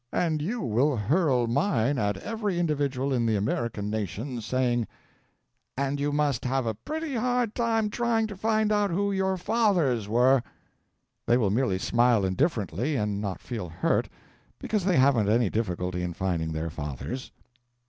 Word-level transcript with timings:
And 0.11 0.41
you 0.41 0.61
will 0.61 0.97
hurl 0.97 1.45
mine 1.45 1.99
at 1.99 2.17
every 2.17 2.57
individual 2.57 3.13
in 3.13 3.27
the 3.27 3.35
American 3.35 3.91
nation, 3.91 4.41
saying: 4.41 4.87
"And 5.77 5.99
you 5.99 6.11
must 6.11 6.43
have 6.43 6.65
a 6.65 6.73
pretty 6.73 7.13
hard 7.13 7.53
time 7.53 7.91
trying 7.91 8.25
to 8.25 8.35
find 8.35 8.71
out 8.71 8.89
who 8.89 9.11
your 9.11 9.37
fathers 9.37 10.07
were." 10.09 10.41
They 11.27 11.37
will 11.37 11.51
merely 11.51 11.77
smile 11.77 12.25
indifferently, 12.25 12.95
and 12.95 13.21
not 13.21 13.41
feel 13.43 13.69
hurt, 13.69 14.09
because 14.57 14.85
they 14.85 14.95
haven't 14.97 15.29
any 15.29 15.51
difficulty 15.51 16.01
in 16.01 16.13
finding 16.13 16.51
their 16.51 16.71
fathers. 16.71 17.31